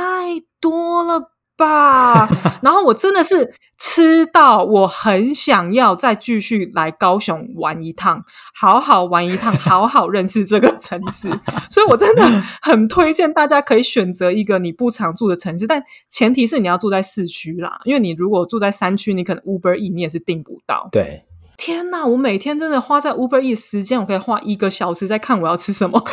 [0.62, 1.20] 多了
[1.58, 2.30] 吧！
[2.62, 11.30] 然后我真的是吃到我很想要再继续来高雄玩一趟，好好玩一趟，好好认识这个城市。
[11.70, 12.24] 所以我真的
[12.62, 20.88] 很推荐大家可以选择一个你不常住的城市，但前提是你要住在市区啦，因为你如果住在山区，你可能 Uber E 你也是订不到。
[20.92, 21.26] 对，
[21.58, 26.04] 天呐，我每天真的花在 Uber E 时间，我可以花一个小时在看我要吃什么，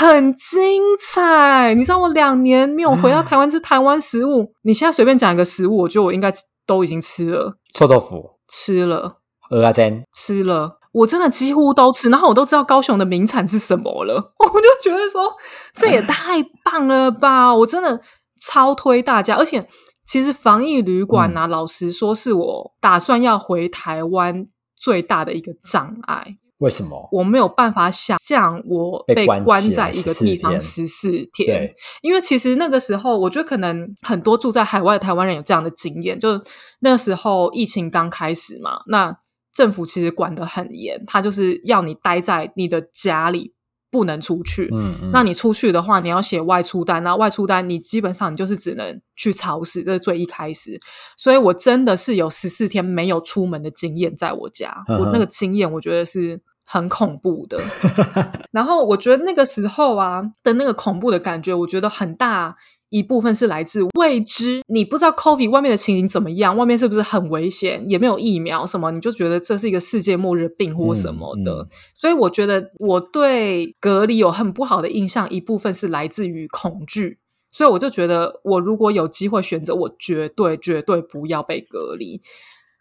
[0.00, 1.74] 很精彩。
[1.74, 6.32] 你知道我两年没有回到台湾吃台湾食物，你现在随便讲一个食物，我觉得我应该
[6.66, 9.18] 都已经吃了，臭豆腐、吃了，
[9.50, 10.78] 鹅啊煎，吃了。
[10.92, 15.30] 我真的几乎都吃，然后我都知道高雄的名产是什么了， 我就觉得说
[15.74, 17.52] 这也太棒了吧！
[17.54, 18.00] 我真的
[18.40, 19.68] 超推大家，而且
[20.06, 26.38] 其实防疫旅馆啊，老实说是我打算要回台湾最大的一个障碍。
[26.60, 27.08] 为什么？
[27.12, 36.40] 我没有办法想象我被被关在一个地方十四天对，因为其实那个时候，我觉得可能很多住在海外的台湾人有这样的经验，就
[36.80, 39.16] 那时候疫情刚开始嘛，那
[39.52, 43.52] 政府其实管得很严，他就是要你待在你的家里，
[43.90, 44.68] 不能出去。
[44.72, 50.78] 嗯嗯，那你出去的话，你要写外出单，那外出单你基本上你就是只能去超市，这是最一开始。
[51.16, 56.40] 所以我真的是有十四天没有出门的经验，在我家，我那个经验我觉得是
[56.72, 57.60] 很恐怖的。
[58.52, 62.56] 然后我觉得那个时候啊的那个恐怖的感觉，我觉得很大。
[62.90, 71.62] 一部分是来自未知，你不知道 COVID 外面的情形怎么样，外面是不是很危险，也没有疫苗什么，你就觉得这是一个世界末日病或什么的。
[71.62, 77.20] 嗯嗯所以我觉得我对隔离有很不好的印象，一部分是来自于恐惧。
[77.52, 82.20] 所以我就觉得，我如果有机会选择，我绝对绝对不要被隔离。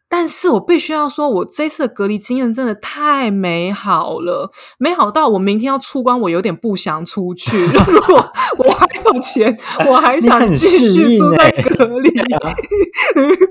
[0.10, 7.64] 但是我必须要说，我这次的隔离经验真的太美好了，美好到我明天要出关，我有点不想出去。
[7.70, 8.16] 如果
[8.58, 9.56] 我还有钱，
[9.88, 12.26] 我还想继续住在欸隔离旅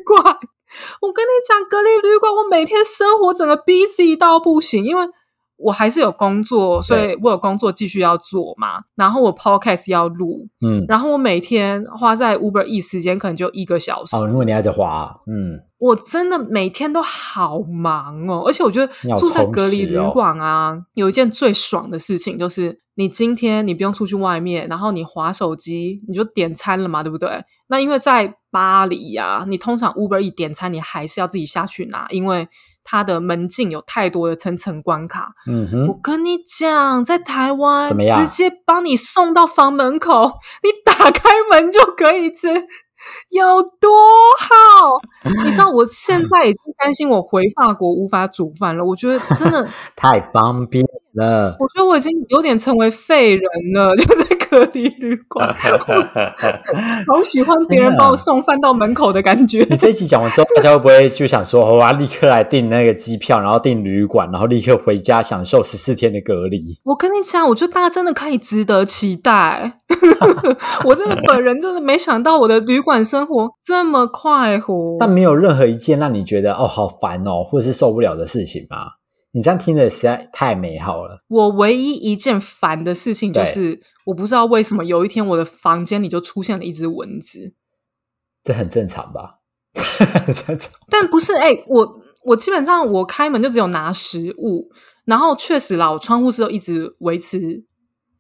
[0.05, 0.37] 馆。
[1.01, 5.09] 我跟你讲，隔离旅馆，我每天生活整个 busy 到不行，因为
[5.59, 8.85] 我还是有工作，所以我有工作继续要做嘛。
[8.95, 14.17] 然后我 podcast 要录，嗯，然后我每天花在 Uber E 时间可能就一个小时。
[14.17, 27.45] 哦，如果你还在滑，嗯，我真的每天都好忙哦，而且我觉得住在隔离旅馆啊，有一件最爽的事情就是，你今天你不用出去外面，然后你划手机，你就点餐了嘛，对不对？
[27.67, 32.49] 那因为在巴黎呀、你通常 Uber E 点餐，你还是要自己下去拿，因为
[32.91, 35.35] 它的门禁有太多的层层关卡。
[35.47, 42.49] 嗯哼，我跟你讲，在台湾直接帮你送到房门口，你打开门就可以吃，
[43.31, 43.91] 有多
[44.41, 45.03] 好？
[45.45, 48.83] 你知道我现在已经担心我回法国无法煮饭了。
[48.83, 50.83] 我觉得真的 太方便
[51.19, 51.57] 了。
[51.61, 53.43] 我觉得我已经有点成为废人
[53.75, 55.47] 了， 就在隔离旅馆，
[57.07, 59.67] 好喜欢别人把我送饭到门口的感觉。
[59.69, 66.79] 你这一集讲完之后，大家会不会就想说，我要立刻来订那个机票，然后订旅馆，然后立刻回家享受十四天的隔离？
[66.85, 69.81] 我跟你讲，我觉得大家真的可以值得期待。
[70.85, 78.98] 我真的本人真的没想到我的旅馆生活这么快活，但没有任何一件让你觉得哦好烦哦，或者是受不了的事情吗？
[79.33, 81.19] 你这样听着实在太美好了。
[81.29, 87.55] 我唯一一件烦的事情就是，我不知道为什么有一天我的房间里就出现了一只蚊子，
[88.43, 89.41] 这很正常吧？
[90.91, 94.71] 但不是哎、我我基本上我开门就只有拿食物，
[95.05, 97.65] 然后确实啦，我窗户是都一直维持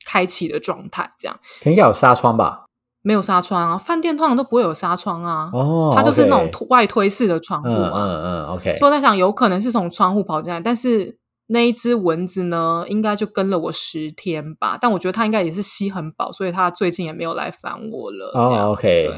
[0.06, 2.66] 开启的状态，这样应该有纱窗吧？
[3.08, 3.78] 没有纱窗啊。
[3.78, 7.90] 饭店通常都不会有纱窗啊，哦，它就是那种外推式的窗户嗯嘛。
[7.94, 11.16] 嗯嗯，OK，所以我在想，有可能是从窗户跑进来，但是
[11.46, 14.76] 那一只蚊子呢，应该就跟了我十天吧。
[14.78, 18.30] 但我觉得它应该也是吸很饱，所以它最近也没有来烦我了。
[18.34, 19.08] 哦，OK，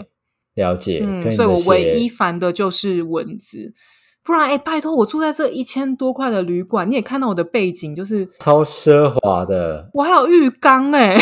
[0.54, 1.04] 对了解。
[1.04, 3.74] 嗯，所以我唯一烦的就是蚊子。
[4.22, 11.16] 不然，哎，拜托，我住在这一千多块的旅馆，你也看到我的背景，就是超奢华的，我还有浴缸哎、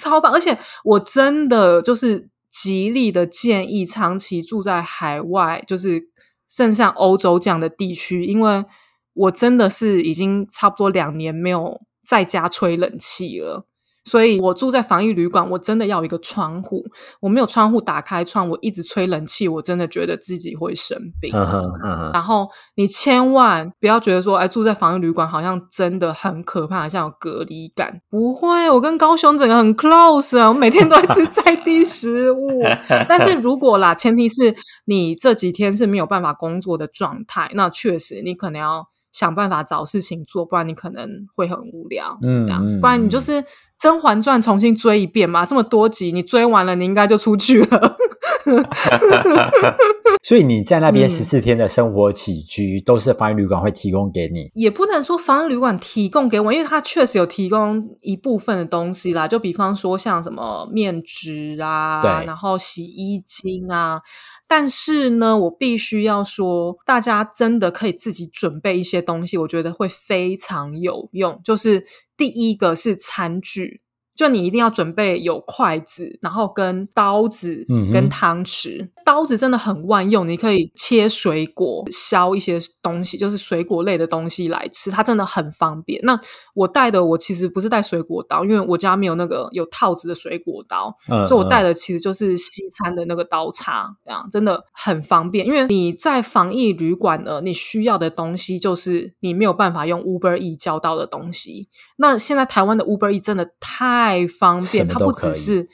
[0.00, 0.32] 超棒！
[0.32, 6.08] 而且我真的就是极力的建议长期住在海外，就是
[6.48, 8.64] 甚至像欧洲这样的地区，因为
[9.12, 13.66] 我真的是已经差不多两年没有在家吹冷气了。
[14.04, 16.84] 所以我住在防疫旅馆，我真的要一个窗户。
[17.20, 21.30] 我没有窗户打开窗，我一直吹冷气，我真的觉得自己会生病。
[22.12, 28.00] 然后你千万不要觉得说，哎，住在防疫旅馆好像真的很可怕，像有隔离感。
[28.08, 32.62] 不会，我跟高雄整个很 close 啊，我每天都在吃 在地食物。
[33.06, 34.54] 但是如果啦，前提是
[34.86, 42.16] 你这几天是没有办法工作的状态，那确实你可能要想办法找事情做，不然你可能会很无聊。
[42.22, 43.42] 嗯这样嗯不然你就是
[43.80, 47.96] 《甄嬛传》重新追一遍嘛，这么多集，你追完了，你应该就出去了。
[50.22, 54.50] 所以你在那边嗯十四天的生活起居都是防疫旅馆会提供给你。
[54.54, 64.00] 也不能说防疫旅馆提供给我，因为它确实有提供一部分的东西啦，就比方说像什么面纸啊，然后洗衣精啊。
[64.46, 71.40] 但是呢，我必须要说，大家真的可以自己准备一些东西，我觉得会非常有用。
[71.44, 71.84] 就是
[72.16, 73.80] 第一个是餐具。
[74.20, 78.86] 就你一定要准备有筷子，然后跟刀子嗯，跟汤匙。
[79.02, 85.98] 刀子真的很万用，你可以切水果、削一些东西，就是水果类的东西来吃，它真的很方便。
[86.02, 86.20] 那
[86.54, 95.46] 我带的，我其实不是带水果刀，因为我家没有那个有套子的水果刀，嗯所以我带嗯的其实就是西餐的那个刀叉，这样真的很方便。
[95.46, 101.70] 因为你在防疫旅馆呢，你需要的东西就是你没有办法用 Uber E 叫到的东西。
[101.96, 105.66] 那现在台湾的 Uber E 真的太方便，它不只是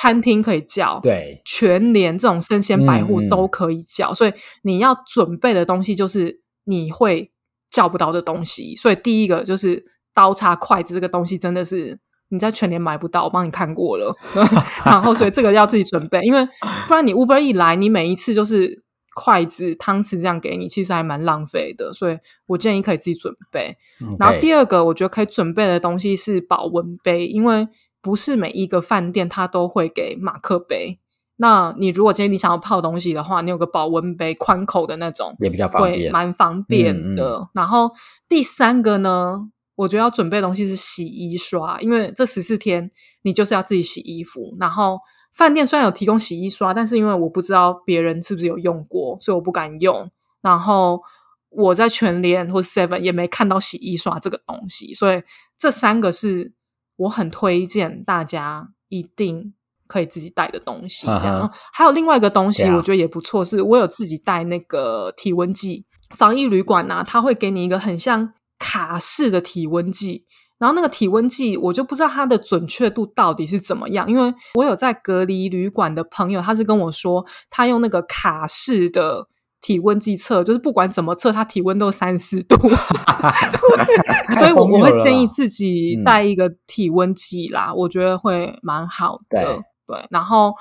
[0.00, 7.30] 餐厅可以叫，对，全联这种生鲜百货都可以叫，所以你要准备的东西就是你会
[7.70, 8.74] 叫不到的东西。
[8.76, 11.98] 所以第一个就是刀叉、筷子这个东西真的是
[12.30, 14.14] 你在全年买不到，我帮你看过了。
[14.84, 16.44] 然后所以这个要自己准备，因为
[16.88, 18.83] 不然你 Uber 一来，你每一次就是
[19.14, 21.92] 筷子、汤匙这样给你，其实还蛮浪费的。
[21.92, 23.76] 所以我建议可以自己准备。
[24.18, 27.68] 然后第二二个，我觉得可以准备的东西是保温杯，因为
[28.02, 30.98] 不是每一个饭店它都会给马克杯。
[31.36, 36.12] 那你如果今天你想要泡东西的话，你有个保温杯，宽口的那种，也比较方会便。
[36.12, 37.48] 蛮方便嗯的。
[37.54, 37.90] 然后
[38.28, 42.88] 第三个呢，我觉得要准备的东西是洗衣刷，因为这十四天
[43.22, 44.56] 你就是要自己洗衣服。
[44.60, 44.98] 然后
[45.34, 50.08] 饭店虽然有提供洗衣刷，但是因为我不知道别人是不是有用过，所以我不敢用。
[50.40, 51.02] 然后
[51.48, 55.22] 我在全联或 Seven 也没看到洗衣刷这个东西，所以
[55.58, 56.52] 这三个是
[56.96, 59.54] 我很推荐大家一定
[59.88, 61.06] 可以自己带的东西。
[61.06, 65.84] 这样，还有另外一个东西，我觉得也不错，是我有自己带那个体温计。
[66.14, 70.26] 防疫旅馆呐、它会给你一个很像卡式的体温计。
[70.58, 79.26] 然后那个体温计，我就不知道它的准确度到底是怎么样，因为我有在隔离旅馆的朋友，他是跟我说，他用那个卡式的
[79.60, 82.56] 体温计测，就是不管怎么测，他体温都三四度，
[84.38, 89.42] 所以我我会建议自己嗯带一个体温计啦，我觉得会蛮好的。
[89.42, 90.54] 对对，然后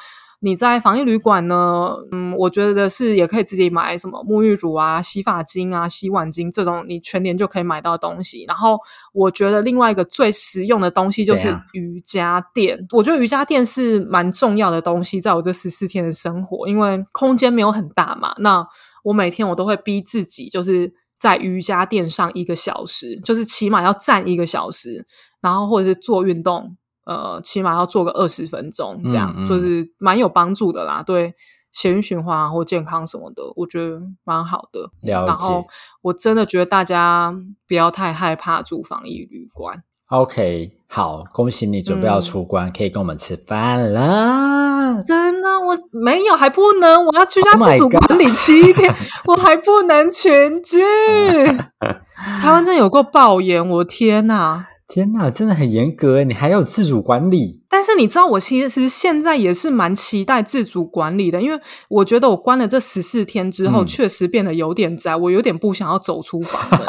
[0.44, 8.44] 你在防疫旅馆呢，嗯，我觉得是也可以自己买什么沐浴乳啊、洗发精啊、洗碗巾这种，你全年就可以买到的东西。
[8.46, 8.78] 然后
[9.14, 18.68] 我觉得另外一个最实用的东西就是瑜伽垫，我觉得瑜伽垫是蛮重要的东西，在我这十四天的生活，因为空间没有很大嘛，那
[19.04, 20.94] 我每天我都会逼自己就是。
[21.20, 25.08] 在瑜伽垫上一个小时，就是起码要站一个小时，
[25.42, 26.76] 然后或者是做运动，
[27.06, 31.34] 呃，起码要做个二十分钟，这样、嗯嗯就是蛮有帮助的啦，对
[31.72, 34.90] 血液循环啊或健康什么的，我觉得蛮好的。
[35.02, 35.68] 了然后解。
[36.04, 37.36] 我真的觉得大家
[37.68, 39.84] 不要太害怕住防疫旅馆。
[40.10, 45.02] OK，好，恭喜你准备要嗯出关，可以跟我们吃饭啦。
[45.02, 48.94] 真的，我没有，还不能，我要居家 Oh 自主管理七天
[49.26, 50.82] 我还不能全剧。
[52.40, 54.68] 台湾真有过爆炎，我天呐！
[54.94, 57.64] 天哪，真的很严格耶，你还有自主管理。
[57.68, 66.88] 但是你知道，我其实现在也是蛮期待自主管理的，因为我觉得我关了这十四天之后，嗯确实变得有点宅，我有点不想要走出房门。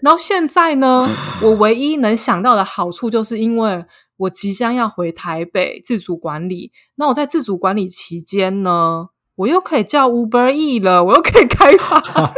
[0.00, 1.06] 然后现在呢，
[1.42, 3.84] 我唯一能想到的好处，就是因为
[4.16, 12.00] 我即将要回台北自主管理，那我在自主管理期间呢，我又可以叫 Uber E 了，我又可以开发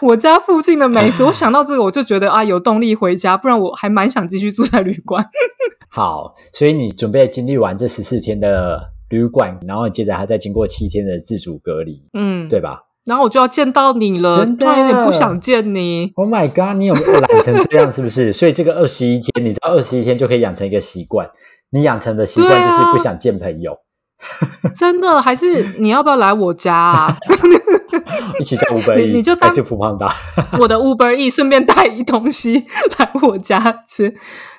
[0.02, 1.24] 我家附近的美食。
[1.24, 5.24] 我想到这个，我就觉得啊，有动力回家，不然我还蛮想继续住在旅馆。
[5.88, 16.12] 好，所以你准备经历完这十四天的旅馆，然后接着还再经过七天的自主隔离，嗯，对吧然后我就要见到你了，突然有点不想见你。
[16.16, 17.90] ？Oh my god，你有没有懒成这样？
[17.90, 18.32] 是不是？
[18.34, 21.30] 所以这个二十一天，你知道二十一天就可以养成一个习惯。
[21.70, 23.78] 你养成的习惯就是不想见朋友，
[24.74, 27.16] 真的，还是你要不要来我家啊？
[28.38, 30.14] 一起叫五百亿，你你就当还是福胖达。
[30.60, 32.64] 我的 Uber E 顺便带一东西
[32.98, 34.14] 来我家吃。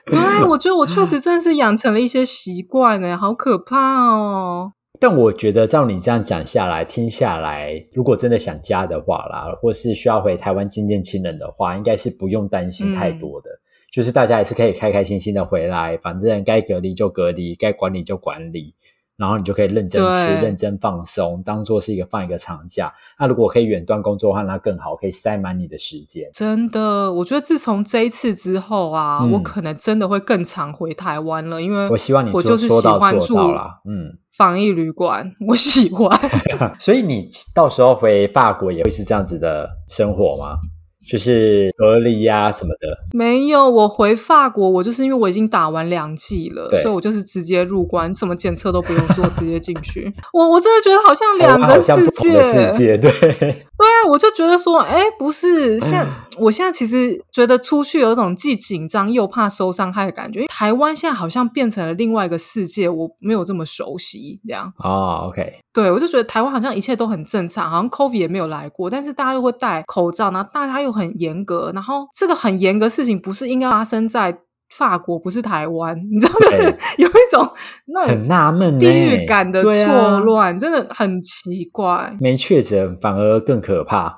[0.05, 4.73] 对，我觉得我确实真的是养成了一些习惯呢，好可怕哦。
[4.99, 13.49] 但我觉得照你这样讲下来、听下来，如果真的想家的话啦，或是需要回台湾见见亲人的话，应该是不用担心太多的。
[13.93, 18.75] 就是大家也是可以开开心心的回来，反正该隔离就隔离，该管理就管理，
[19.19, 22.93] 然后你就可以认真吃、对认真放松，当做是一个放一个长假。
[23.19, 26.29] 那如果可以远端工作的话，那更好，可以塞满你的时间。
[26.33, 34.17] 真的，我觉得自从这一次之后啊，嗯我可能真的会更常回台湾了，因为我希望你说我就是喜欢住做到啦，嗯。
[34.31, 36.09] 防疫旅馆，我喜欢。
[36.79, 40.55] 所以你到时候回法国也会是这样子的生活吗？
[41.09, 42.97] 就是隔离呀、什么的。
[43.13, 50.13] 没有，我回法国，我就是因为我已经打完两剂了，所以我就是直接入关，什么检测都不用做，直接进去。
[50.33, 56.05] 我我真的觉得好像两个世界，的世界，对，对啊，我就觉得说，哎，不是，现在
[56.39, 60.39] 我现在其实觉得出去有一种既紧张又怕受伤害的感觉。
[60.39, 64.71] 因为台湾现在好像变成了另外一个世界，我没有这么熟悉，这样。
[64.77, 74.35] 哦，OK，对，我就觉得台湾好像一切都很正常，好像 COVID 也没有来过，但是大家又会戴口罩，然后大家又很严格，然后这个很严格的事情不是应该发生在
[74.77, 76.73] 法国，不是台湾， 你知道吗？
[76.99, 77.49] 有一种
[77.87, 82.15] 那很纳闷呢，地域感的错乱，真的很奇怪。
[82.19, 84.15] 没确诊反而更可怕，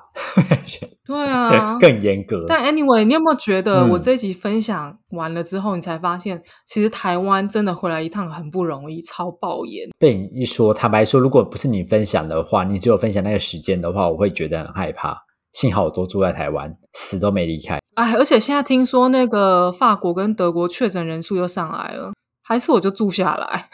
[1.06, 2.44] 对啊，更严格。
[2.46, 9.88] 但 anyway，你有没有觉得嗯我这一集分享完了之后，你才发现其实台湾真的回来一趟很不容易，超爆炎。
[9.98, 15.16] 被你一说，坦白说，如果不是你分享的话，你只有分享那个时间的话，我会觉得很害怕。
[15.52, 17.78] 幸好我都住在台湾，死都没离开。
[17.94, 23.68] 哎，而且现在听说那个法国跟德国确诊人数又上来了，还是我就住下来。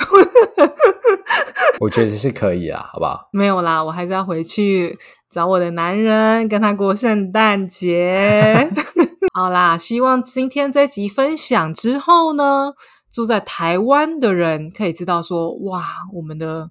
[1.81, 3.29] 我觉得是可以啦，好不好？
[3.33, 4.99] 没有啦，我还是要回去
[5.31, 8.68] 找我的男人，跟他过圣诞节。
[9.33, 12.72] 好啦，希望今天这集分享之后呢，
[13.12, 16.70] 住在台湾的人可以知道说，哇，我们的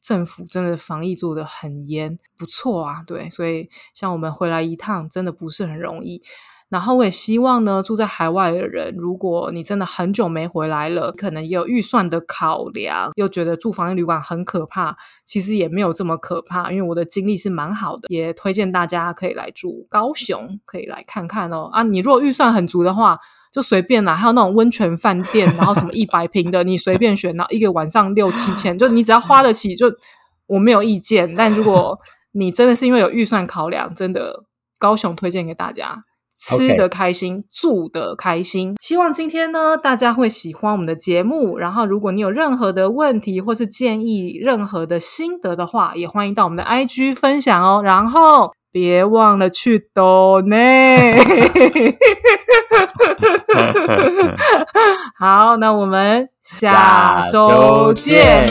[0.00, 3.02] 政府真的防疫做得很严，不错啊。
[3.06, 6.22] 对，所以像我们回来一趟，真的不是很容易。
[6.68, 21.68] 然后我也希望呢，住在海外的人，如果你真的很久没回来了，可能也有预算的考量，又觉得住防疫旅馆很可怕，其实也没有这么可怕，因为我的经历是蛮好的，也推荐大家可以来住高雄，可以来看看哦。
[21.72, 23.18] 啊，你如果预算很足的话，
[23.52, 29.86] 就随便啦，还有那种温泉饭店，然后什么一百 平的，你随便选，然后一个晚上六七千，就你只要花得起，就
[30.46, 31.34] 我没有意见。
[31.34, 31.98] 但如果
[32.32, 34.44] 你真的是因为有预算考量，真的
[34.78, 36.04] 高雄推荐给大家。
[36.42, 38.74] 吃的开心住的开心。
[38.80, 41.58] 希望今天呢，大家会喜欢我们的节目。
[41.58, 47.82] 然后，如果你有任何的问题或是建议、任何的心得的话，也欢迎到我们的 IG 分享哦。
[47.82, 51.18] 然后别忘了去抖内。
[55.18, 58.46] 好，那我们下周见。